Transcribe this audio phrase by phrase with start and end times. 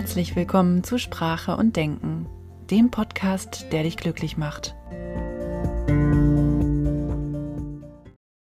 [0.00, 2.24] Herzlich willkommen zu Sprache und Denken,
[2.70, 4.74] dem Podcast, der dich glücklich macht.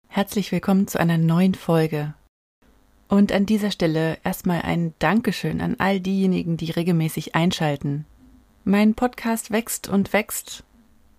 [0.07, 2.13] Herzlich willkommen zu einer neuen Folge.
[3.09, 8.05] Und an dieser Stelle erstmal ein Dankeschön an all diejenigen, die regelmäßig einschalten.
[8.63, 10.63] Mein Podcast wächst und wächst.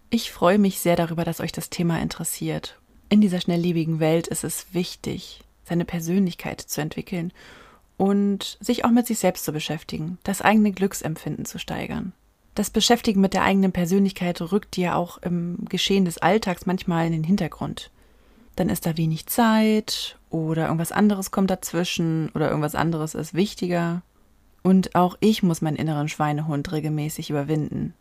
[0.09, 2.81] Ich freue mich sehr darüber, dass euch das Thema interessiert.
[3.11, 7.31] In dieser schnelllebigen Welt ist es wichtig, seine Persönlichkeit zu entwickeln
[8.01, 12.15] und sich auch mit sich selbst zu beschäftigen, das eigene Glücksempfinden zu steigern.
[12.55, 17.12] Das Beschäftigen mit der eigenen Persönlichkeit rückt dir auch im Geschehen des Alltags manchmal in
[17.12, 17.91] den Hintergrund.
[18.56, 24.01] Dann ist da wenig Zeit oder irgendwas anderes kommt dazwischen oder irgendwas anderes ist wichtiger.
[24.62, 27.92] Und auch ich muss meinen inneren Schweinehund regelmäßig überwinden.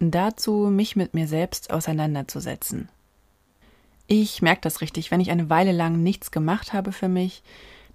[0.00, 2.88] dazu mich mit mir selbst auseinanderzusetzen.
[4.08, 7.44] Ich merke das richtig, wenn ich eine Weile lang nichts gemacht habe für mich,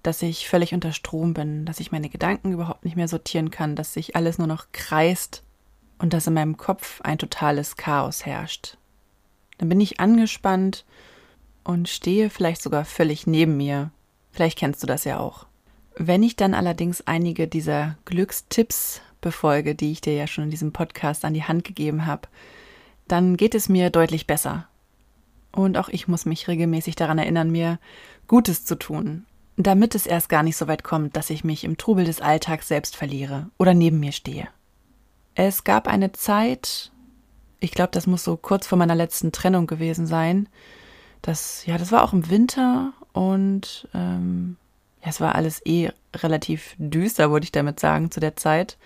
[0.02, 3.76] dass ich völlig unter Strom bin, dass ich meine Gedanken überhaupt nicht mehr sortieren kann,
[3.76, 5.42] dass sich alles nur noch kreist
[5.98, 8.78] und dass in meinem Kopf ein totales Chaos herrscht.
[9.58, 10.86] Dann bin ich angespannt
[11.64, 13.90] und stehe vielleicht sogar völlig neben mir.
[14.32, 15.46] Vielleicht kennst du das ja auch.
[15.96, 20.72] Wenn ich dann allerdings einige dieser Glückstipps befolge, die ich dir ja schon in diesem
[20.72, 22.28] Podcast an die Hand gegeben habe,
[23.06, 24.66] dann geht es mir deutlich besser.
[25.52, 27.78] Und auch ich muss mich regelmäßig daran erinnern, mir
[28.28, 29.26] Gutes zu tun
[29.66, 32.68] damit es erst gar nicht so weit kommt, dass ich mich im Trubel des Alltags
[32.68, 34.48] selbst verliere oder neben mir stehe.
[35.34, 36.90] Es gab eine Zeit,
[37.60, 40.48] ich glaube, das muss so kurz vor meiner letzten Trennung gewesen sein.
[41.22, 44.56] Das, ja, das war auch im Winter und ähm,
[45.02, 48.76] ja, es war alles eh relativ düster, würde ich damit sagen, zu der Zeit.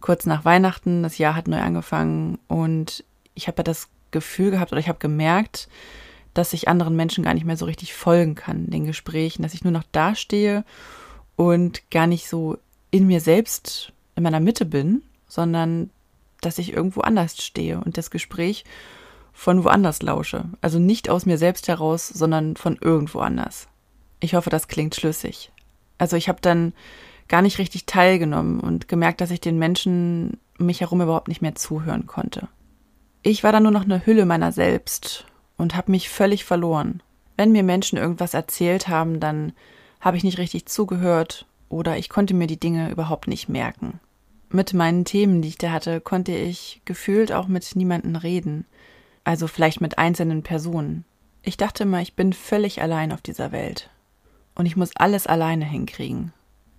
[0.00, 3.04] Kurz nach Weihnachten, das Jahr hat neu angefangen und
[3.34, 5.68] ich habe ja das Gefühl gehabt oder ich habe gemerkt,
[6.36, 9.64] dass ich anderen Menschen gar nicht mehr so richtig folgen kann, den Gesprächen, dass ich
[9.64, 10.64] nur noch dastehe
[11.34, 12.58] und gar nicht so
[12.90, 15.90] in mir selbst, in meiner Mitte bin, sondern
[16.42, 18.64] dass ich irgendwo anders stehe und das Gespräch
[19.32, 20.44] von woanders lausche.
[20.60, 23.68] Also nicht aus mir selbst heraus, sondern von irgendwo anders.
[24.20, 25.50] Ich hoffe, das klingt schlüssig.
[25.96, 26.74] Also ich habe dann
[27.28, 31.42] gar nicht richtig teilgenommen und gemerkt, dass ich den Menschen um mich herum überhaupt nicht
[31.42, 32.48] mehr zuhören konnte.
[33.22, 37.02] Ich war dann nur noch eine Hülle meiner selbst und habe mich völlig verloren.
[37.36, 39.52] Wenn mir Menschen irgendwas erzählt haben, dann
[40.00, 44.00] habe ich nicht richtig zugehört oder ich konnte mir die Dinge überhaupt nicht merken.
[44.48, 48.64] Mit meinen Themen, die ich da hatte, konnte ich gefühlt auch mit niemanden reden,
[49.24, 51.04] also vielleicht mit einzelnen Personen.
[51.42, 53.90] Ich dachte immer, ich bin völlig allein auf dieser Welt
[54.54, 56.32] und ich muss alles alleine hinkriegen.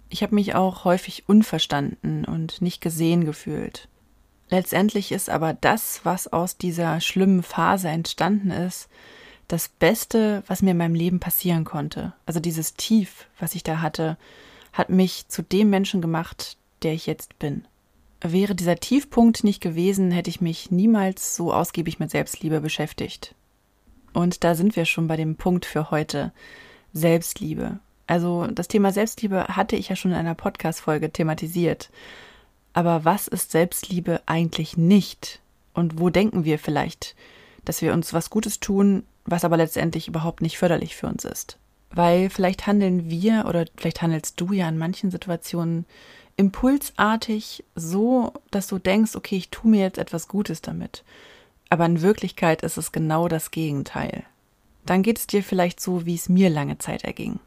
[0.10, 3.90] Ich habe mich auch häufig unverstanden und nicht gesehen gefühlt.
[4.50, 8.88] Letztendlich ist aber das, was aus dieser schlimmen Phase entstanden ist,
[9.48, 12.14] das Beste, was mir in meinem Leben passieren konnte.
[12.26, 14.18] Also dieses Tief, was ich da hatte,
[14.74, 17.66] hat mich zu dem Menschen gemacht, der ich jetzt bin.
[18.22, 23.36] Wäre dieser Tiefpunkt nicht gewesen, hätte ich mich niemals so ausgiebig mit Selbstliebe beschäftigt.
[24.14, 26.32] Und da sind wir schon bei dem Punkt für heute.
[26.94, 27.80] Selbstliebe.
[28.08, 31.90] Also das Thema Selbstliebe hatte ich ja schon in einer Podcast-Folge thematisiert.
[32.78, 35.42] Aber was ist Selbstliebe eigentlich nicht?
[35.74, 37.16] Und wo denken wir vielleicht,
[37.66, 41.58] dass wir uns was Gutes tun, was aber letztendlich überhaupt nicht förderlich für uns ist?
[41.90, 45.88] Weil vielleicht handeln wir oder vielleicht handelst du ja in manchen Situationen
[46.36, 51.04] impulsartig so, dass du denkst, okay, ich tue mir jetzt etwas Gutes damit.
[51.70, 54.24] Aber in Wirklichkeit ist es genau das Gegenteil.
[54.86, 57.40] Dann geht es dir vielleicht so, wie es mir lange Zeit erging.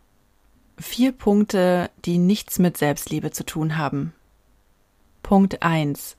[0.76, 4.12] Vier Punkte, die nichts mit Selbstliebe zu tun haben,
[5.22, 6.16] Punkt 1.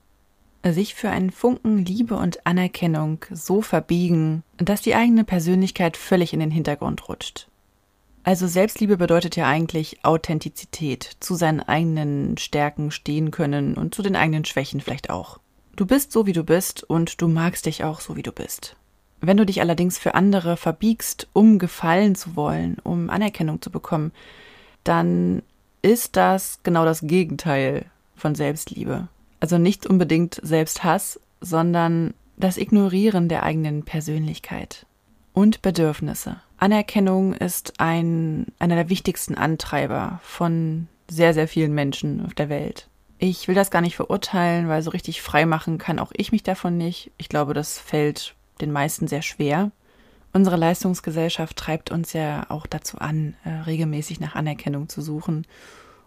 [0.64, 6.40] Sich für einen Funken Liebe und Anerkennung so verbiegen, dass die eigene Persönlichkeit völlig in
[6.40, 7.48] den Hintergrund rutscht.
[8.24, 14.14] Also Selbstliebe bedeutet ja eigentlich Authentizität, zu seinen eigenen Stärken stehen können und zu den
[14.14, 15.40] eigenen Schwächen vielleicht auch.
[15.74, 18.76] Du bist so, wie du bist und du magst dich auch so, wie du bist.
[19.20, 24.12] Wenn du dich allerdings für andere verbiegst, um gefallen zu wollen, um Anerkennung zu bekommen,
[24.84, 25.42] dann
[25.80, 27.86] ist das genau das Gegenteil
[28.22, 29.08] von Selbstliebe.
[29.40, 34.86] Also nicht unbedingt Selbsthass, sondern das Ignorieren der eigenen Persönlichkeit
[35.32, 36.36] und Bedürfnisse.
[36.56, 42.88] Anerkennung ist ein, einer der wichtigsten Antreiber von sehr, sehr vielen Menschen auf der Welt.
[43.18, 46.44] Ich will das gar nicht verurteilen, weil so richtig frei machen kann auch ich mich
[46.44, 47.10] davon nicht.
[47.18, 49.72] Ich glaube, das fällt den meisten sehr schwer.
[50.32, 55.44] Unsere Leistungsgesellschaft treibt uns ja auch dazu an, äh, regelmäßig nach Anerkennung zu suchen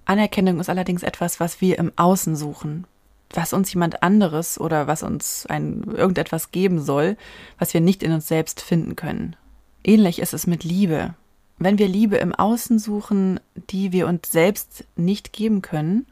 [0.06, 2.86] Anerkennung ist allerdings etwas, was wir im Außen suchen,
[3.32, 7.18] was uns jemand anderes oder was uns ein irgendetwas geben soll,
[7.58, 9.36] was wir nicht in uns selbst finden können.
[9.84, 11.16] Ähnlich ist es mit Liebe.
[11.58, 16.06] Wenn wir Liebe im Außen suchen, die wir uns selbst nicht geben können,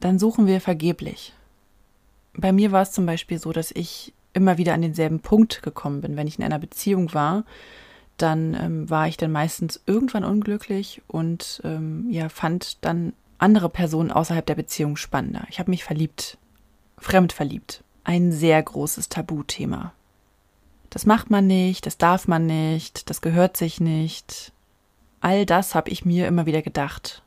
[0.00, 1.34] dann suchen wir vergeblich.
[2.34, 6.00] Bei mir war es zum Beispiel so, dass ich immer wieder an denselben Punkt gekommen
[6.00, 6.16] bin.
[6.16, 7.44] Wenn ich in einer Beziehung war,
[8.16, 14.10] dann ähm, war ich dann meistens irgendwann unglücklich und ähm, ja, fand dann andere Personen
[14.10, 15.46] außerhalb der Beziehung spannender.
[15.48, 16.38] Ich habe mich verliebt,
[16.98, 17.82] fremd verliebt.
[18.04, 19.92] Ein sehr großes Tabuthema.
[20.90, 24.52] Das macht man nicht, das darf man nicht, das gehört sich nicht.
[25.20, 27.22] All das habe ich mir immer wieder gedacht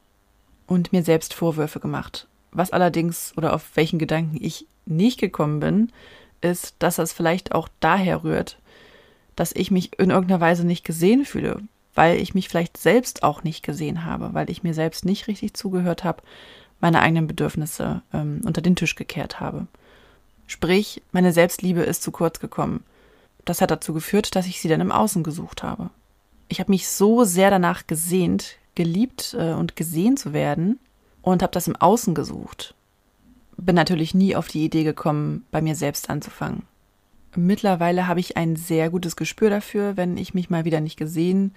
[0.67, 2.27] und mir selbst Vorwürfe gemacht.
[2.51, 5.91] Was allerdings oder auf welchen Gedanken ich nicht gekommen bin,
[6.41, 8.57] ist, dass das vielleicht auch daher rührt,
[9.35, 11.61] dass ich mich in irgendeiner Weise nicht gesehen fühle,
[11.95, 15.53] weil ich mich vielleicht selbst auch nicht gesehen habe, weil ich mir selbst nicht richtig
[15.53, 16.23] zugehört habe,
[16.79, 19.67] meine eigenen Bedürfnisse ähm, unter den Tisch gekehrt habe.
[20.47, 22.83] Sprich, meine Selbstliebe ist zu kurz gekommen.
[23.45, 25.89] Das hat dazu geführt, dass ich sie dann im Außen gesucht habe.
[26.49, 30.79] Ich habe mich so sehr danach gesehnt, geliebt äh, und gesehen zu werden
[31.21, 32.73] und habe das im Außen gesucht.
[33.57, 36.63] Bin natürlich nie auf die Idee gekommen, bei mir selbst anzufangen.
[37.35, 41.53] Mittlerweile habe ich ein sehr gutes Gespür dafür, wenn ich mich mal wieder nicht gesehen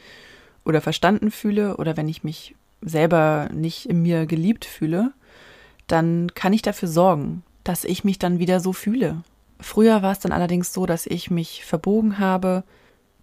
[0.64, 5.12] oder verstanden fühle oder wenn ich mich selber nicht in mir geliebt fühle,
[5.86, 9.22] dann kann ich dafür sorgen, dass ich mich dann wieder so fühle.
[9.60, 12.64] Früher war es dann allerdings so, dass ich mich verbogen habe,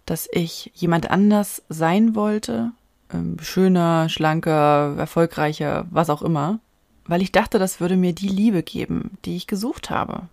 [0.06, 2.72] dass ich jemand anders sein wollte,
[3.12, 6.58] ähm, schöner, schlanker, erfolgreicher, was auch immer,
[7.06, 10.28] weil ich dachte, das würde mir die Liebe geben, die ich gesucht habe.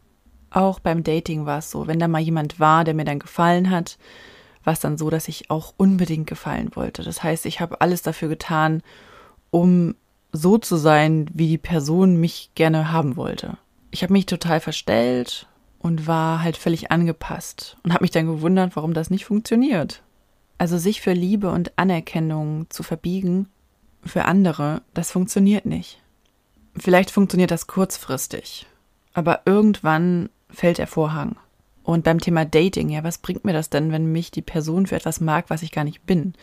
[0.51, 3.69] Auch beim Dating war es so, wenn da mal jemand war, der mir dann gefallen
[3.69, 3.97] hat,
[4.63, 7.03] war es dann so, dass ich auch unbedingt gefallen wollte.
[7.03, 8.81] Das heißt, ich habe alles dafür getan,
[9.51, 9.95] um
[10.31, 13.57] so zu sein, wie die Person mich gerne haben wollte.
[13.91, 15.47] Ich habe mich total verstellt
[15.79, 20.03] und war halt völlig angepasst und habe mich dann gewundert, warum das nicht funktioniert.
[20.57, 23.47] Also sich für Liebe und Anerkennung zu verbiegen
[24.03, 26.01] für andere, das funktioniert nicht.
[26.77, 28.67] Vielleicht funktioniert das kurzfristig,
[29.13, 31.35] aber irgendwann fällt der Vorhang.
[31.83, 34.95] Und beim Thema Dating, ja, was bringt mir das denn, wenn mich die Person für
[34.95, 36.33] etwas mag, was ich gar nicht bin?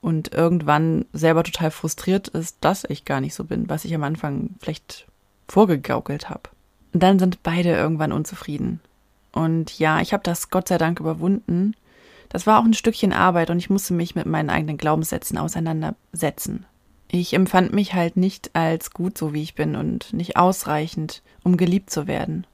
[0.00, 4.04] Und irgendwann selber total frustriert ist, dass ich gar nicht so bin, was ich am
[4.04, 5.06] Anfang vielleicht
[5.48, 6.48] vorgegaukelt habe.
[6.94, 8.80] Und dann sind beide irgendwann unzufrieden.
[9.32, 11.74] Und ja, ich habe das Gott sei Dank überwunden.
[12.30, 16.64] Das war auch ein Stückchen Arbeit und ich musste mich mit meinen eigenen Glaubenssätzen auseinandersetzen.
[17.08, 21.56] Ich empfand mich halt nicht als gut so wie ich bin und nicht ausreichend, um
[21.56, 22.46] geliebt zu werden.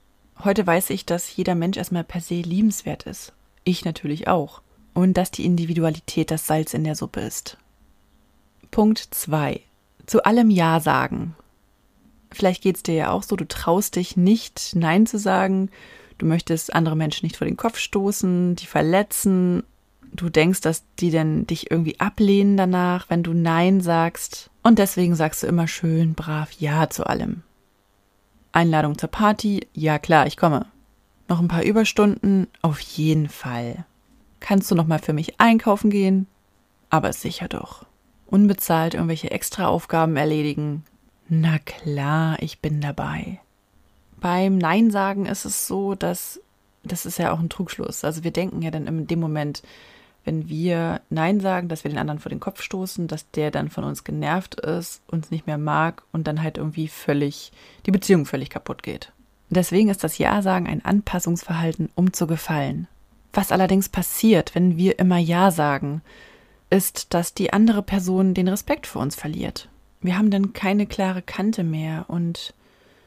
[0.45, 3.33] Heute weiß ich, dass jeder Mensch erstmal per se liebenswert ist.
[3.65, 4.63] Ich natürlich auch.
[4.95, 7.59] Und dass die Individualität das Salz in der Suppe ist.
[8.71, 9.61] Punkt 2.
[10.07, 11.35] Zu allem Ja sagen.
[12.31, 15.71] Vielleicht geht es dir ja auch so, du traust dich nicht, Nein zu sagen.
[16.19, 19.63] Du möchtest andere Menschen nicht vor den Kopf stoßen, die verletzen.
[20.13, 24.51] Du denkst, dass die denn dich irgendwie ablehnen danach, wenn du Nein sagst.
[24.63, 27.43] Und deswegen sagst du immer schön brav Ja zu allem.
[28.57, 29.67] Einladung zur Party?
[29.75, 30.65] Ja klar, ich komme.
[31.29, 32.47] Noch ein paar Überstunden?
[32.63, 33.85] Auf jeden Fall.
[34.41, 36.27] Kannst du noch mal für mich einkaufen gehen?
[36.89, 37.85] Aber sicher doch.
[38.27, 40.85] Unbezahlt irgendwelche Extraaufgaben erledigen?
[41.29, 43.41] Na klar, ich bin dabei.
[44.21, 46.41] Beim Nein sagen ist es so, dass
[46.83, 48.05] das ist ja auch ein Trugschluss.
[48.05, 49.63] Also wir denken ja dann in dem Moment,
[50.27, 53.71] wenn wir Nein sagen, dass wir den anderen vor den Kopf stoßen, dass der dann
[53.71, 57.53] von uns genervt ist, uns nicht mehr mag und dann halt irgendwie völlig,
[57.87, 59.13] die Beziehung völlig kaputt geht.
[59.51, 62.89] Deswegen ist das Ja-Sagen ein Anpassungsverhalten, um zu gefallen.
[63.33, 66.03] Was allerdings passiert, wenn wir immer Ja sagen,
[66.71, 69.69] ist, dass die andere Person den Respekt vor uns verliert.
[70.01, 72.53] Wir haben dann keine klare Kante mehr und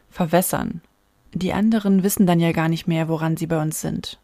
[0.10, 0.82] verwässern.
[1.34, 4.20] Die anderen wissen dann ja gar nicht mehr, woran sie bei uns sind.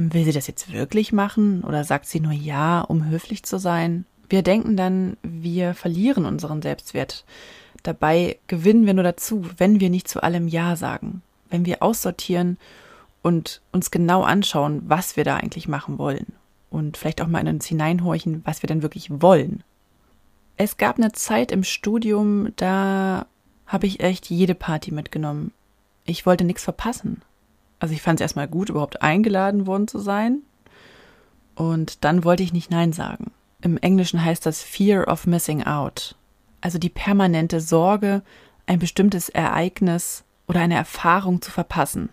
[0.00, 4.04] Will sie das jetzt wirklich machen oder sagt sie nur ja, um höflich zu sein?
[4.28, 7.24] Wir denken dann, wir verlieren unseren Selbstwert.
[7.82, 12.58] Dabei gewinnen wir nur dazu, wenn wir nicht zu allem Ja sagen, wenn wir aussortieren
[13.22, 16.26] und uns genau anschauen, was wir da eigentlich machen wollen
[16.70, 19.64] und vielleicht auch mal in uns hineinhorchen, was wir denn wirklich wollen.
[20.56, 23.26] Es gab eine Zeit im Studium, da
[23.66, 25.50] habe ich echt jede Party mitgenommen.
[26.04, 27.22] Ich wollte nichts verpassen
[27.80, 30.42] also ich fand es erstmal gut, überhaupt eingeladen worden zu sein.
[31.54, 33.32] Und dann wollte ich nicht Nein sagen.
[33.60, 36.14] Im Englischen heißt das Fear of Missing Out.
[36.60, 38.22] Also die permanente Sorge,
[38.66, 42.10] ein bestimmtes Ereignis oder eine Erfahrung zu verpassen.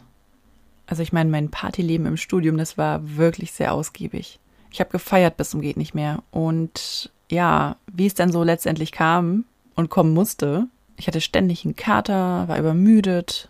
[0.87, 4.39] Also ich meine, mein Partyleben im Studium, das war wirklich sehr ausgiebig.
[4.71, 6.23] Ich habe gefeiert bis zum geht nicht mehr.
[6.31, 9.45] Und ja, wie es dann so letztendlich kam
[9.75, 10.67] und kommen musste,
[10.97, 13.49] ich hatte ständig einen Kater, war übermüdet,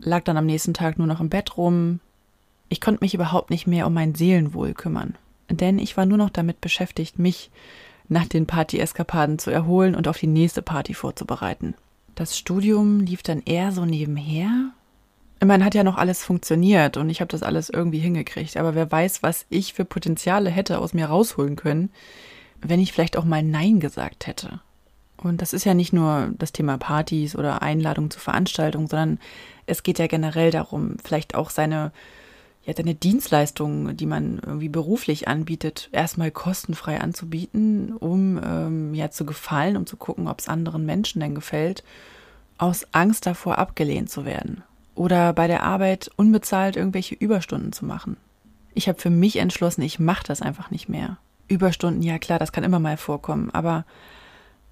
[0.00, 2.00] lag dann am nächsten Tag nur noch im Bett rum.
[2.68, 5.14] Ich konnte mich überhaupt nicht mehr um mein Seelenwohl kümmern,
[5.48, 7.50] denn ich war nur noch damit beschäftigt, mich
[8.08, 11.74] nach den Party-Eskapaden zu erholen und auf die nächste Party vorzubereiten.
[12.14, 14.70] Das Studium lief dann eher so nebenher.
[15.38, 18.56] Ich meine, hat ja noch alles funktioniert und ich habe das alles irgendwie hingekriegt.
[18.56, 21.90] Aber wer weiß, was ich für Potenziale hätte aus mir rausholen können,
[22.62, 24.60] wenn ich vielleicht auch mal Nein gesagt hätte.
[25.22, 29.18] Und das ist ja nicht nur das Thema Partys oder Einladungen zu Veranstaltungen, sondern
[29.66, 31.92] es geht ja generell darum, vielleicht auch seine,
[32.64, 39.24] ja, seine Dienstleistungen, die man irgendwie beruflich anbietet, erstmal kostenfrei anzubieten, um ähm, ja zu
[39.24, 41.82] gefallen, um zu gucken, ob es anderen Menschen denn gefällt,
[42.58, 44.62] aus Angst davor abgelehnt zu werden.
[44.94, 48.16] Oder bei der Arbeit unbezahlt irgendwelche Überstunden zu machen.
[48.74, 51.18] Ich habe für mich entschlossen, ich mache das einfach nicht mehr.
[51.48, 53.84] Überstunden, ja klar, das kann immer mal vorkommen, aber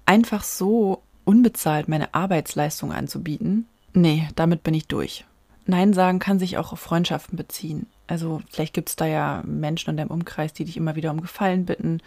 [0.05, 5.25] einfach so unbezahlt meine Arbeitsleistung anzubieten, nee, damit bin ich durch.
[5.65, 7.87] Nein sagen kann sich auch auf Freundschaften beziehen.
[8.07, 11.21] Also vielleicht gibt es da ja Menschen in deinem Umkreis, die dich immer wieder um
[11.21, 12.01] Gefallen bitten,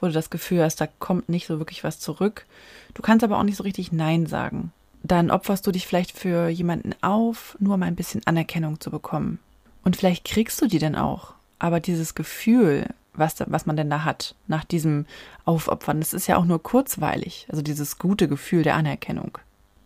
[0.00, 2.46] wo du das Gefühl hast, da kommt nicht so wirklich was zurück.
[2.94, 4.72] Du kannst aber auch nicht so richtig Nein sagen.
[5.02, 9.38] Dann opferst du dich vielleicht für jemanden auf, nur um ein bisschen Anerkennung zu bekommen.
[9.82, 11.34] Und vielleicht kriegst du die dann auch.
[11.58, 15.06] Aber dieses Gefühl, was, was man denn da hat nach diesem
[15.44, 16.00] Aufopfern.
[16.00, 19.38] Das ist ja auch nur kurzweilig, also dieses gute Gefühl der Anerkennung.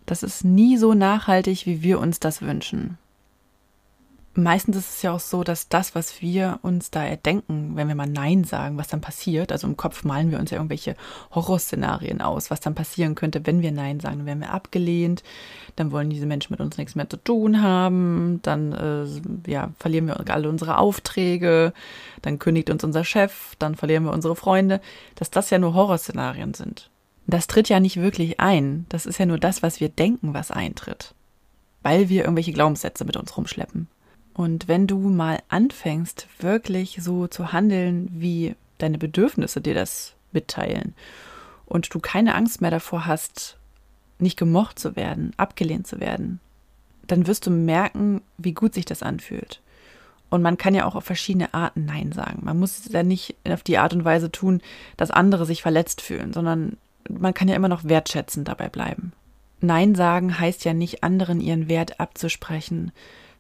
[0.07, 2.99] Das ist nie so nachhaltig, wie wir uns das wünschen
[4.35, 7.95] meistens ist es ja auch so, dass das, was wir uns da erdenken, wenn wir
[7.95, 10.97] mal Nein sagen, was dann passiert, also im Kopf malen wir uns ja irgendwelche
[11.35, 14.19] Horrorszenarien aus, was dann passieren könnte, wenn wir Nein sagen.
[14.19, 15.23] Dann werden wir abgelehnt,
[15.77, 20.07] dann wollen diese Menschen mit uns nichts mehr zu tun haben, dann äh, ja, verlieren
[20.07, 21.73] wir alle unsere Aufträge,
[22.23, 24.81] dann kündigt uns unser Chef, dann verlieren wir unsere Freunde,
[25.15, 26.91] dass das ja nur Horrorszenarien sind.
[27.27, 28.87] Das tritt ja nicht wirklich ein.
[28.91, 31.15] Das ist ja nur das, was wir denken, was eintritt.
[31.83, 33.89] Weil wir irgendwelche Glaubenssätze mit uns rumschleppen.
[34.35, 40.95] Und wenn du mal anfängst, wirklich so zu handeln, wie deine Bedürfnisse dir das mitteilen
[41.67, 43.57] und du keine Angst mehr davor hast,
[44.19, 46.41] nicht gemocht zu werden, abgelehnt zu werden,
[47.07, 49.61] dann wirst du merken, wie gut sich das anfühlt.
[50.31, 52.41] Und man kann ja auch auf verschiedene Arten Nein sagen.
[52.45, 54.63] Man muss es ja nicht auf die Art und Weise tun,
[54.97, 56.77] dass andere sich verletzt fühlen, sondern
[57.09, 59.13] man kann ja immer noch wertschätzend dabei bleiben.
[59.61, 62.91] Nein sagen heißt ja nicht, anderen ihren Wert abzusprechen,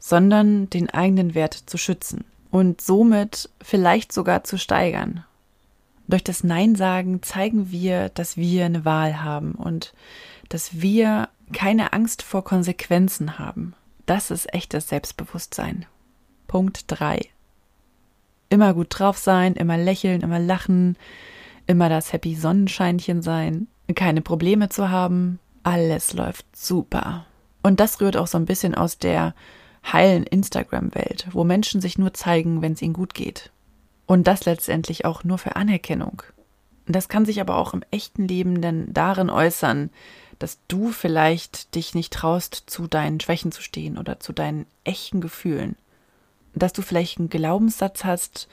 [0.07, 5.25] sondern den eigenen Wert zu schützen und somit vielleicht sogar zu steigern.
[6.09, 9.95] Durch das Nein sagen zeigen wir, dass wir eine Wahl haben und
[10.51, 13.73] dass wir keine Angst vor Konsequenzen haben.
[14.05, 15.87] Das ist echtes Selbstbewusstsein.
[16.49, 17.23] Punkt 3.
[18.51, 20.99] Immer gut drauf sein, immer lächeln, immer lachen,
[21.67, 27.25] immer das Happy Sonnenscheinchen sein, keine Probleme zu haben, alles läuft super.
[27.63, 29.33] Und das rührt auch so ein bisschen aus der
[29.93, 33.50] heilen Instagram-Welt, wo Menschen sich nur zeigen, wenn es ihnen gut geht.
[34.07, 36.23] Und das letztendlich auch nur für Anerkennung.
[36.87, 39.91] Das kann sich aber auch im echten Leben dann darin äußern,
[40.38, 45.21] dass du vielleicht dich nicht traust, zu deinen Schwächen zu stehen oder zu deinen echten
[45.21, 45.76] Gefühlen.
[46.55, 48.49] Dass du vielleicht einen Glaubenssatz hast,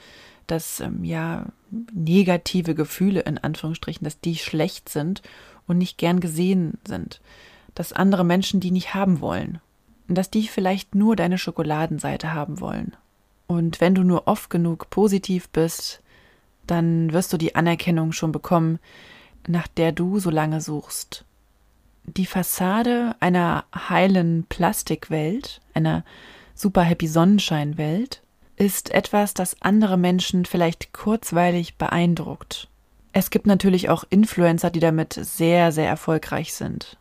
[0.46, 1.46] dass ähm, ja
[1.92, 5.22] negative Gefühle in Anführungsstrichen, dass die schlecht sind
[5.66, 7.20] und nicht gern gesehen sind,
[7.74, 9.60] dass andere Menschen die nicht haben wollen
[10.08, 12.96] dass die vielleicht nur deine Schokoladenseite haben wollen.
[13.46, 16.02] Und wenn du nur oft genug positiv bist,
[16.66, 18.78] dann wirst du die Anerkennung schon bekommen,
[19.46, 21.24] nach der du so lange suchst.
[22.04, 26.04] Die Fassade einer heilen Plastikwelt, einer
[26.54, 28.22] super happy Sonnenscheinwelt,
[28.56, 32.68] ist etwas, das andere Menschen vielleicht kurzweilig beeindruckt.
[33.12, 36.96] Es gibt natürlich auch Influencer, die damit sehr, sehr erfolgreich sind,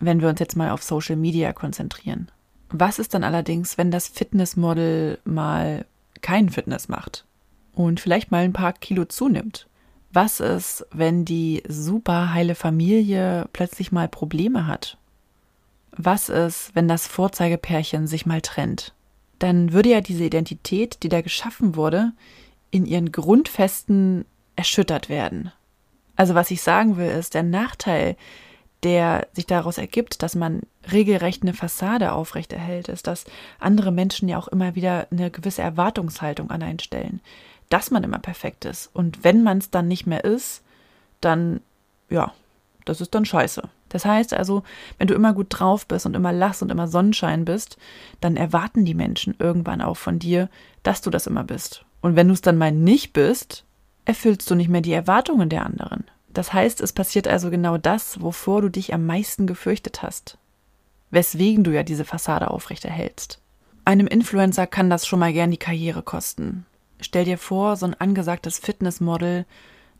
[0.00, 2.30] wenn wir uns jetzt mal auf Social Media konzentrieren.
[2.70, 5.86] Was ist dann allerdings, wenn das Fitnessmodel mal
[6.22, 7.24] kein Fitness macht
[7.74, 9.66] und vielleicht mal ein paar Kilo zunimmt?
[10.12, 14.98] Was ist, wenn die super heile Familie plötzlich mal Probleme hat?
[15.92, 18.94] Was ist, wenn das Vorzeigepärchen sich mal trennt?
[19.38, 22.12] Dann würde ja diese Identität, die da geschaffen wurde,
[22.70, 24.24] in ihren Grundfesten
[24.56, 25.52] erschüttert werden.
[26.16, 28.16] Also was ich sagen will, ist, der Nachteil,
[28.82, 33.24] der sich daraus ergibt, dass man regelrecht eine Fassade aufrechterhält, ist, dass
[33.58, 37.20] andere Menschen ja auch immer wieder eine gewisse Erwartungshaltung an einen stellen,
[37.68, 38.90] dass man immer perfekt ist.
[38.92, 40.62] Und wenn man es dann nicht mehr ist,
[41.20, 41.60] dann,
[42.08, 42.32] ja,
[42.84, 43.62] das ist dann scheiße.
[43.90, 44.62] Das heißt also,
[44.98, 47.76] wenn du immer gut drauf bist und immer lachst und immer Sonnenschein bist,
[48.20, 50.48] dann erwarten die Menschen irgendwann auch von dir,
[50.82, 51.84] dass du das immer bist.
[52.00, 53.64] Und wenn du es dann mal nicht bist,
[54.04, 56.04] erfüllst du nicht mehr die Erwartungen der anderen.
[56.32, 60.38] Das heißt, es passiert also genau das, wovor du dich am meisten gefürchtet hast.
[61.10, 63.40] Weswegen du ja diese Fassade aufrechterhältst.
[63.84, 66.66] Einem Influencer kann das schon mal gern die Karriere kosten.
[67.00, 69.44] Stell dir vor, so ein angesagtes Fitnessmodel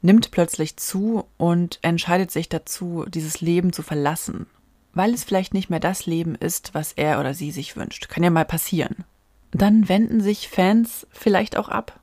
[0.02, 4.46] nimmt plötzlich zu und entscheidet sich dazu, dieses Leben zu verlassen.
[4.92, 8.08] weil es vielleicht nicht mehr das Leben ist, was er oder sie sich wünscht.
[8.08, 9.04] Kann ja mal passieren.
[9.52, 11.99] Dann wenden sich Fans vielleicht auch ab.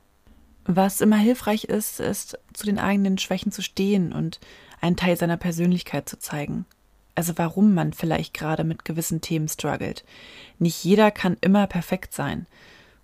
[0.70, 4.38] Was immer hilfreich ist, ist, zu den eigenen Schwächen zu stehen und
[4.82, 6.66] einen Teil seiner Persönlichkeit zu zeigen.
[7.14, 10.04] Also warum man vielleicht gerade mit gewissen Themen struggelt.
[10.58, 12.46] Nicht jeder kann immer perfekt sein.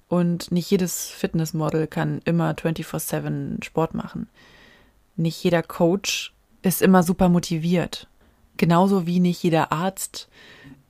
[0.08, 4.28] Und nicht jedes Fitnessmodel kann immer 24-7 Sport machen.
[5.16, 8.08] Nicht jeder Coach ist immer super motiviert.
[8.58, 10.28] Genauso wie nicht jeder Arzt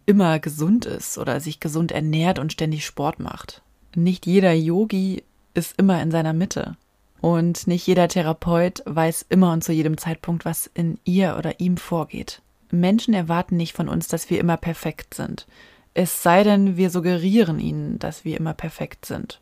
[0.06, 3.62] immer gesund ist oder sich gesund ernährt und ständig Sport macht.
[3.94, 5.22] Nicht jeder Yogi
[5.54, 6.76] ist immer in seiner Mitte.
[7.20, 11.78] Und nicht jeder Therapeut weiß immer und zu jedem Zeitpunkt, was in ihr oder ihm
[11.78, 12.42] vorgeht.
[12.70, 15.46] Menschen erwarten nicht von uns, dass wir immer perfekt sind.
[15.94, 19.40] Es sei denn, wir suggerieren ihnen, dass wir immer perfekt sind.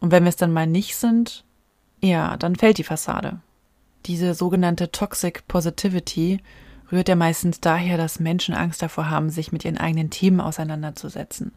[0.00, 1.44] Und wenn wir es dann mal nicht sind,
[2.00, 3.40] ja, dann fällt die Fassade.
[4.06, 6.40] Diese sogenannte Toxic Positivity
[6.92, 11.52] rührt ja meistens daher, dass Menschen Angst davor haben, sich mit ihren eigenen Themen auseinanderzusetzen.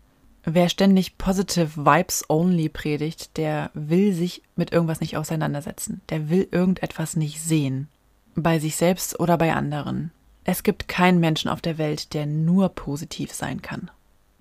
[0.50, 6.00] Wer ständig Positive Vibes Only predigt, der will sich mit irgendwas nicht auseinandersetzen.
[6.08, 7.90] Der will irgendetwas nicht sehen.
[8.34, 10.12] Bei sich selbst oder bei anderen.
[10.46, 13.92] Es gibt keinen Menschen auf der Welt, der nur positiv sein kann.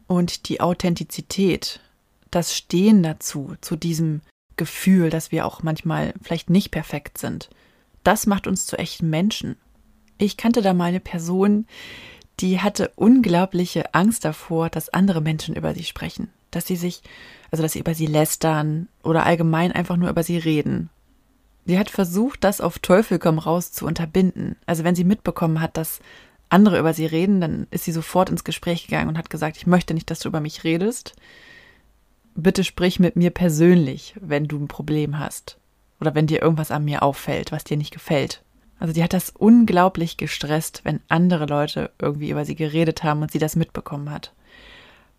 [0.06, 1.80] Und die Authentizität,
[2.30, 4.20] das Stehen dazu, zu diesem
[4.54, 7.50] Gefühl, dass wir auch manchmal vielleicht nicht perfekt sind,
[8.04, 9.56] das macht uns zu echten Menschen.
[10.18, 11.66] Ich kannte da mal eine Person,
[12.40, 17.02] die hatte unglaubliche Angst davor, dass andere Menschen über sie sprechen, dass sie sich,
[17.50, 20.90] also dass sie über sie lästern oder allgemein einfach nur über sie reden.
[21.64, 24.56] Sie hat versucht, das auf Teufel komm raus zu unterbinden.
[24.66, 26.00] Also wenn sie mitbekommen hat, dass
[26.48, 29.66] andere über sie reden, dann ist sie sofort ins Gespräch gegangen und hat gesagt, ich
[29.66, 31.16] möchte nicht, dass du über mich redest.
[32.36, 35.58] Bitte sprich mit mir persönlich, wenn du ein Problem hast.
[36.00, 38.42] Oder wenn dir irgendwas an mir auffällt, was dir nicht gefällt.
[38.78, 43.33] Also die hat das unglaublich gestresst, wenn andere Leute irgendwie über sie geredet haben und
[43.33, 44.33] sie das mitbekommen hat.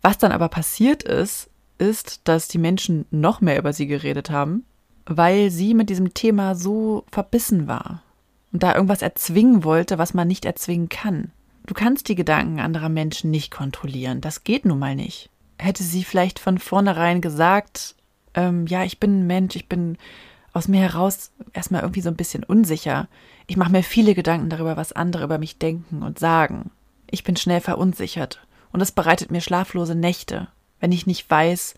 [0.02, 1.50] Was dann aber passiert ist,
[1.80, 4.66] ist, dass die Menschen noch mehr über sie geredet haben,
[5.06, 8.04] weil sie mit diesem Thema so verbissen war
[8.52, 11.32] und da irgendwas erzwingen wollte, was man nicht erzwingen kann.
[11.66, 14.22] Du kannst die Gedanken anderer Menschen nicht kontrollieren.
[14.22, 15.30] Das geht nun mal nicht.
[15.60, 17.96] Hätte sie vielleicht von vornherein gesagt,
[18.34, 19.98] ähm, ja, ich bin ein Mensch, ich bin
[20.54, 23.08] aus mir heraus erstmal irgendwie so ein bisschen unsicher.
[23.48, 26.70] Ich mache mir viele Gedanken darüber, was andere über mich denken und sagen.
[27.10, 30.50] Ich bin schnell verunsichert und es bereitet mir schlaflose Nächte,
[30.82, 31.76] wenn ich nicht weiß,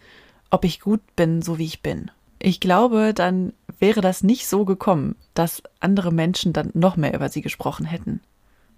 [0.49, 2.09] ob ich gut bin, so wie ich bin.
[2.39, 7.29] Ich glaube, dann wäre das nicht so gekommen, dass andere Menschen dann noch mehr über
[7.29, 8.21] sie gesprochen hätten.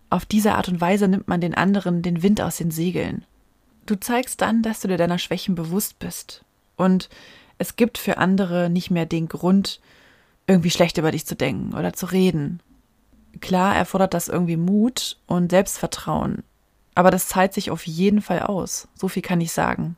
[0.10, 3.23] Auf diese Art und Weise nimmt man den anderen den Wind aus den Segeln.
[3.86, 6.43] Du zeigst dann, dass du dir deiner Schwächen bewusst bist.
[6.75, 7.10] Und
[7.58, 9.80] es gibt für andere nicht mehr den Grund,
[10.47, 12.60] irgendwie schlecht über dich zu denken oder zu reden.
[13.39, 16.44] Klar erfordert das irgendwie Mut und Selbstvertrauen,
[16.96, 18.88] aber das zahlt sich auf jeden Fall aus.
[18.94, 19.96] So viel kann ich sagen.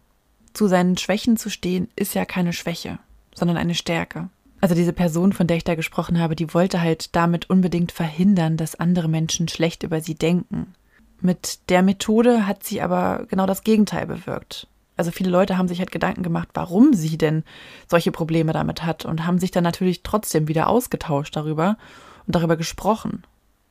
[0.54, 3.00] Zu seinen Schwächen zu stehen, ist ja keine Schwäche,
[3.34, 4.30] sondern eine Stärke.
[4.62, 8.56] Also diese Person, von der ich da gesprochen habe, die wollte halt damit unbedingt verhindern,
[8.56, 10.76] dass andere Menschen schlecht über sie denken.
[11.20, 15.80] Mit der Methode hat sie aber genau das Gegenteil bewirkt also viele Leute haben sich
[15.80, 17.44] halt Gedanken gemacht, warum sie denn
[17.88, 21.78] solche Probleme damit hat und haben sich dann natürlich trotzdem wieder ausgetauscht darüber
[22.26, 23.24] und darüber gesprochen.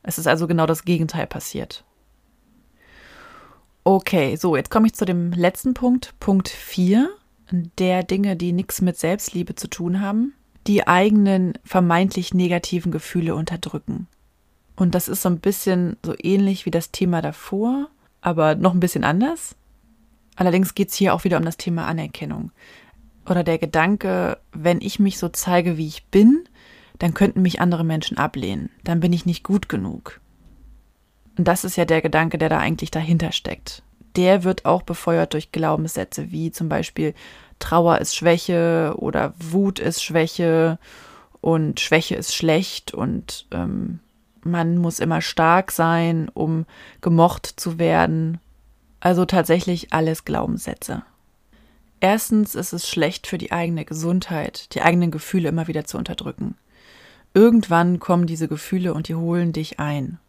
[0.03, 1.83] Es ist also genau das Gegenteil passiert.
[3.85, 7.09] Okay, so, jetzt komme ich zu dem letzten Punkt, Punkt 4,
[7.51, 10.33] der Dinge, die nichts mit Selbstliebe zu tun haben,
[10.67, 14.07] die eigenen vermeintlich negativen Gefühle unterdrücken.
[14.75, 17.89] Und das ist so ein bisschen so ähnlich wie das Thema davor,
[18.21, 19.55] aber noch ein bisschen anders.
[20.35, 22.51] Allerdings geht es hier auch wieder um das Thema Anerkennung.
[23.29, 26.47] Oder der Gedanke, wenn ich mich so zeige, wie ich bin,
[26.99, 28.69] dann könnten mich andere Menschen ablehnen.
[28.83, 30.19] Dann bin ich nicht gut genug.
[31.37, 33.83] Und das ist ja der Gedanke, der da eigentlich dahinter steckt.
[34.15, 37.13] Der wird auch befeuert durch Glaubenssätze wie zum Beispiel
[37.59, 40.77] Trauer ist Schwäche oder Wut ist Schwäche
[41.41, 43.99] und Schwäche ist schlecht und ähm,
[44.43, 46.65] man muss immer stark sein, um
[47.01, 48.39] gemocht zu werden
[49.03, 51.03] also tatsächlich alles Glaubenssätze.
[51.99, 56.55] Erstens ist es schlecht für die eigene Gesundheit, die eigenen Gefühle immer wieder zu unterdrücken.
[57.33, 60.19] Irgendwann kommen diese Gefühle und die holen dich ein.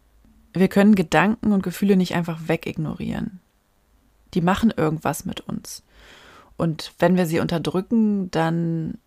[0.53, 3.39] Wir können Gedanken und Gefühle nicht einfach wegignorieren.
[4.33, 5.83] Die machen irgendwas mit uns.
[6.57, 8.97] Und wenn wir sie unterdrücken, dann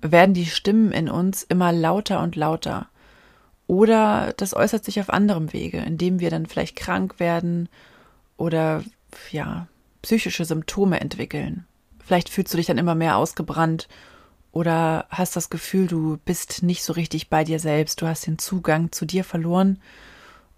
[0.00, 2.88] werden die Stimmen in uns immer lauter und lauter.
[3.66, 7.68] Oder das äußert sich auf anderem Wege, indem wir dann vielleicht krank werden
[8.36, 8.84] oder
[9.32, 9.66] ja,
[10.02, 11.66] psychische Symptome entwickeln.
[12.04, 13.88] Vielleicht fühlst du dich dann immer mehr ausgebrannt
[14.56, 18.38] oder hast das Gefühl, du bist nicht so richtig bei dir selbst, du hast den
[18.38, 19.82] Zugang zu dir verloren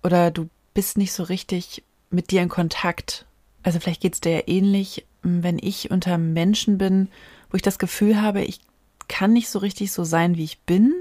[0.04, 3.26] oder du bist nicht so richtig mit dir in Kontakt.
[3.64, 7.08] Also vielleicht geht es dir ja ähnlich, wenn ich unter Menschen bin,
[7.50, 8.60] wo ich das Gefühl habe, ich
[9.08, 10.94] kann nicht so richtig so sein, wie ich bin.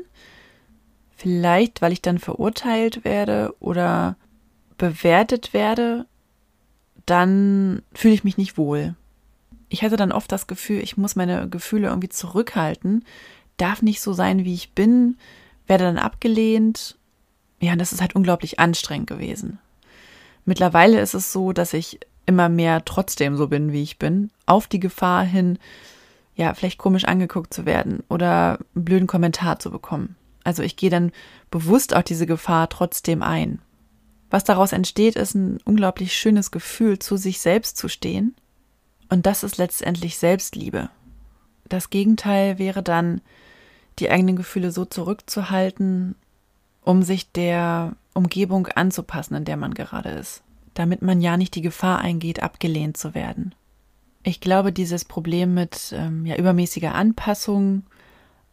[1.15, 4.15] Vielleicht, weil ich dann verurteilt werde oder
[4.79, 6.07] bewertet werde,
[7.05, 8.95] dann fühle ich mich nicht wohl.
[9.69, 13.03] Ich hatte dann oft das Gefühl, ich muss meine Gefühle irgendwie zurückhalten,
[13.57, 15.17] darf nicht so sein, wie ich bin,
[15.65, 16.97] werde dann abgelehnt.
[17.59, 19.59] Ja, das ist halt unglaublich anstrengend gewesen.
[20.45, 24.67] Mittlerweile ist es so, dass ich immer mehr trotzdem so bin, wie ich bin, auf
[24.67, 25.57] die Gefahr hin,
[26.35, 30.15] ja, vielleicht komisch angeguckt zu werden oder einen blöden Kommentar zu bekommen.
[30.43, 31.11] Also ich gehe dann
[31.49, 33.59] bewusst auch diese Gefahr trotzdem ein.
[34.29, 38.35] Was daraus entsteht, ist ein unglaublich schönes Gefühl, zu sich selbst zu stehen.
[39.09, 40.89] Und das ist letztendlich Selbstliebe.
[41.69, 43.21] Das Gegenteil wäre dann,
[43.99, 46.15] die eigenen Gefühle so zurückzuhalten,
[46.81, 50.43] um sich der Umgebung anzupassen, in der man gerade ist,
[50.73, 53.55] damit man ja nicht die Gefahr eingeht, abgelehnt zu werden.
[54.23, 57.83] Ich glaube, dieses Problem mit ähm, ja, übermäßiger Anpassung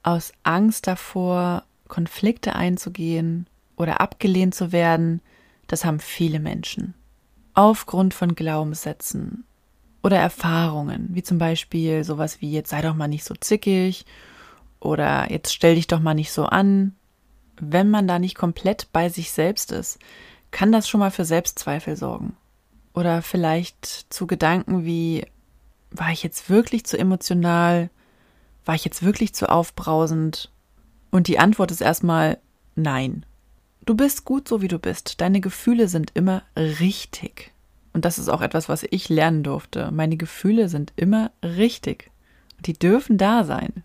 [0.03, 5.21] aus Angst davor, Konflikte einzugehen oder abgelehnt zu werden,
[5.67, 6.95] das haben viele Menschen.
[7.55, 9.45] Aufgrund von Glaubenssätzen
[10.05, 14.05] oder Erfahrungen, wie zum Beispiel sowas wie jetzt sei doch mal nicht so zickig
[14.79, 16.95] oder jetzt stell dich doch mal nicht so an.
[17.59, 19.99] Wenn man da nicht komplett bei sich selbst ist,
[20.51, 22.37] kann das schon mal für Selbstzweifel sorgen.
[22.93, 25.27] Oder vielleicht zu Gedanken wie
[25.91, 27.89] war ich jetzt wirklich zu emotional?
[28.67, 30.53] War ich jetzt wirklich zu aufbrausend?
[31.13, 32.37] Und die Antwort ist erstmal
[32.75, 33.25] nein.
[33.87, 35.23] Du bist gut so, wie du bist.
[35.23, 37.54] Deine Gefühle sind immer richtig.
[37.95, 39.91] Und das ist auch etwas, was ich lernen durfte.
[39.91, 42.11] Meine Gefühle sind immer richtig.
[42.61, 43.83] Die dürfen da sein.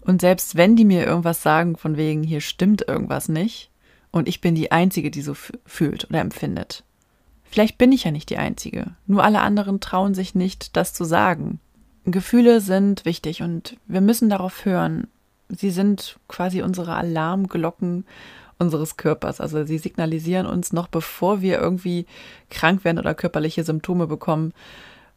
[0.00, 3.70] Und selbst wenn die mir irgendwas sagen, von wegen, hier stimmt irgendwas nicht,
[4.10, 5.34] und ich bin die Einzige, die so
[5.66, 6.84] fühlt oder empfindet,
[7.54, 8.96] Vielleicht bin ich ja nicht die Einzige.
[9.06, 11.60] Nur alle anderen trauen sich nicht, das zu sagen.
[12.04, 15.06] Gefühle sind wichtig und wir müssen darauf hören.
[15.48, 18.06] Sie sind quasi unsere Alarmglocken
[18.58, 19.40] unseres Körpers.
[19.40, 22.06] Also sie signalisieren uns noch, bevor wir irgendwie
[22.50, 24.52] krank werden oder körperliche Symptome bekommen,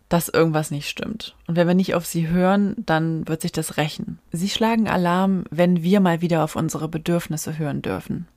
[0.09, 1.35] dass irgendwas nicht stimmt.
[1.47, 4.19] Und wenn wir nicht auf sie hören, dann wird sich das rächen.
[4.31, 8.27] Sie schlagen Alarm, wenn wir mal wieder auf unsere Bedürfnisse hören dürfen.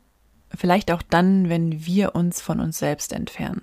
[0.57, 3.63] Vielleicht auch dann, wenn wir uns von uns selbst entfernen.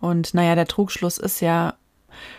[0.00, 1.74] Und naja, der Trugschluss ist ja,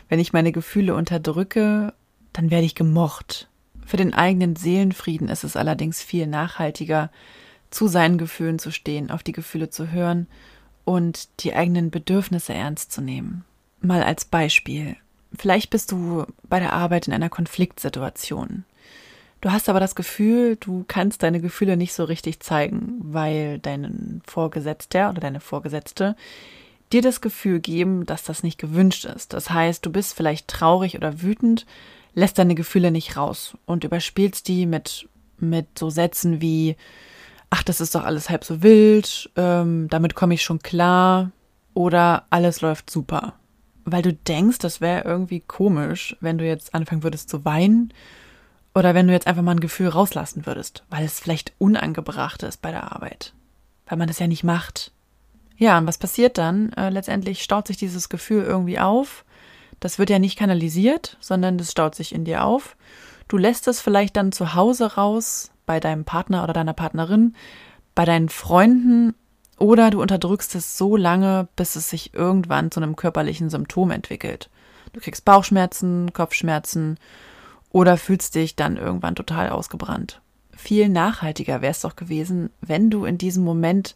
[0.07, 1.93] wenn ich meine Gefühle unterdrücke,
[2.31, 3.48] dann werde ich gemocht.
[3.89, 7.09] Für den eigenen Seelenfrieden ist es allerdings viel nachhaltiger,
[7.71, 10.27] zu seinen Gefühlen zu stehen, auf die Gefühle zu hören
[10.85, 13.45] und die eigenen Bedürfnisse ernst zu nehmen.
[13.81, 14.95] Mal als Beispiel.
[15.35, 18.63] Vielleicht bist du bei der Arbeit in einer Konfliktsituation.
[19.41, 24.21] Du hast aber das Gefühl, du kannst deine Gefühle nicht so richtig zeigen, weil dein
[24.27, 26.15] Vorgesetzter oder deine Vorgesetzte
[26.93, 29.33] dir das Gefühl geben, dass das nicht gewünscht ist.
[29.33, 31.65] Das heißt, du bist vielleicht traurig oder wütend,
[32.19, 36.75] lässt deine Gefühle nicht raus und überspielst die mit, mit so Sätzen wie,
[37.49, 41.31] ach, das ist doch alles halb so wild, ähm, damit komme ich schon klar
[41.73, 43.33] oder alles läuft super.
[43.85, 47.93] Weil du denkst, das wäre irgendwie komisch, wenn du jetzt anfangen würdest zu weinen
[48.75, 52.61] oder wenn du jetzt einfach mal ein Gefühl rauslassen würdest, weil es vielleicht unangebracht ist
[52.61, 53.33] bei der Arbeit,
[53.87, 54.91] weil man das ja nicht macht.
[55.57, 56.71] Ja, und was passiert dann?
[56.73, 59.25] Äh, letztendlich staut sich dieses Gefühl irgendwie auf.
[59.79, 62.75] Das wird ja nicht kanalisiert, sondern das staut sich in dir auf.
[63.27, 67.35] Du lässt es vielleicht dann zu Hause raus, bei deinem Partner oder deiner Partnerin,
[67.93, 69.13] bei deinen Freunden
[69.59, 74.49] oder du unterdrückst es so lange, bis es sich irgendwann zu einem körperlichen Symptom entwickelt.
[74.93, 76.97] Du kriegst Bauchschmerzen, Kopfschmerzen
[77.69, 80.21] oder fühlst dich dann irgendwann total ausgebrannt.
[80.55, 83.95] Viel nachhaltiger wäre es doch gewesen, wenn du in diesem Moment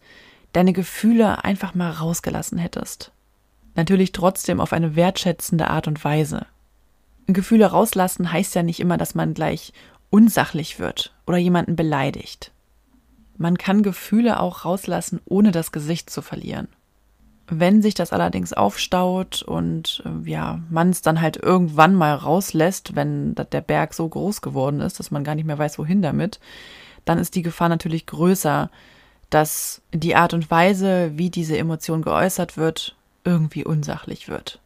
[0.52, 3.12] deine Gefühle einfach mal rausgelassen hättest.
[3.76, 6.46] Natürlich trotzdem auf eine wertschätzende Art und Weise.
[7.28, 9.74] Gefühle rauslassen heißt ja nicht immer, dass man gleich
[10.10, 12.52] unsachlich wird oder jemanden beleidigt.
[13.38, 16.68] Man kann Gefühle auch rauslassen, ohne das Gesicht zu verlieren.
[17.48, 22.96] Wenn sich das allerdings aufstaut und äh, ja, man es dann halt irgendwann mal rauslässt,
[22.96, 26.40] wenn der Berg so groß geworden ist, dass man gar nicht mehr weiß, wohin damit,
[27.06, 28.70] dann ist die Gefahr natürlich größer,
[29.30, 34.60] dass die Art und Weise, wie diese Emotion geäußert wird, irgendwie unsachlich wird.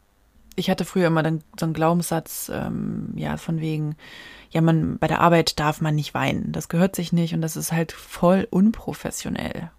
[0.55, 3.95] Ich hatte früher immer dann so einen Glaubenssatz, ähm, ja, von wegen,
[4.49, 6.51] ja, man, bei der Arbeit darf man nicht weinen.
[6.51, 9.69] Das gehört sich nicht und das ist halt voll unprofessionell.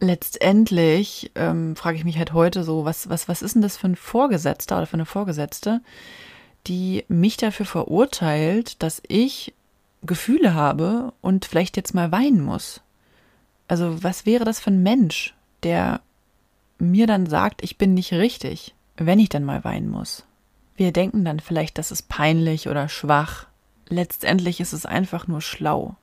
[0.00, 3.86] Letztendlich ähm, frage ich mich halt heute so, was, was, was ist denn das für
[3.86, 5.80] ein Vorgesetzter oder für eine Vorgesetzte,
[6.66, 9.54] die mich dafür verurteilt, dass ich
[10.02, 12.82] Gefühle habe und vielleicht jetzt mal weinen muss?
[13.68, 16.00] Also was wäre das für ein Mensch, der
[16.78, 20.24] mir dann sagt, ich bin nicht richtig, wenn ich dann mal weinen muss.
[20.76, 23.46] Wir denken dann vielleicht, das ist peinlich oder schwach.
[23.88, 25.96] Letztendlich ist es einfach nur schlau,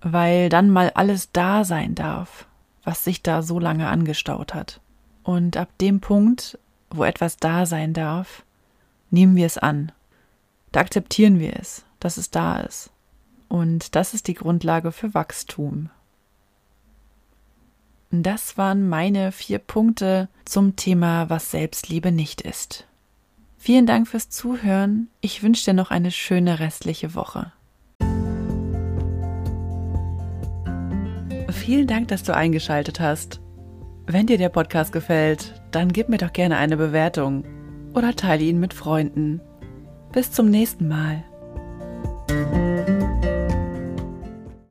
[0.00, 2.46] weil dann mal alles da sein darf,
[2.84, 4.80] was sich da so lange angestaut hat.
[5.22, 6.58] Und ab dem Punkt,
[6.90, 8.44] wo etwas da sein darf,
[9.10, 9.92] nehmen wir es an.
[10.72, 12.90] Da akzeptieren wir es, dass es da ist.
[13.48, 15.90] Und das ist die Grundlage für Wachstum.
[18.10, 22.86] Das waren meine vier Punkte zum Thema, was Selbstliebe nicht ist.
[23.58, 25.08] Vielen Dank fürs Zuhören.
[25.20, 27.52] Ich wünsche dir noch eine schöne restliche Woche.
[31.50, 33.40] Vielen Dank, dass du eingeschaltet hast.
[34.06, 37.44] Wenn dir der Podcast gefällt, dann gib mir doch gerne eine Bewertung
[37.92, 39.42] oder teile ihn mit Freunden.
[40.12, 41.24] Bis zum nächsten Mal.